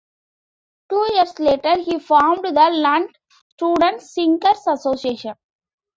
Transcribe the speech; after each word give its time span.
Two 0.89 1.07
years 1.13 1.37
later 1.37 1.77
he 1.77 1.99
formed 1.99 2.43
the 2.43 2.69
Lund 2.73 3.15
Student 3.51 4.01
Singers 4.01 4.65
Association. 4.67 5.35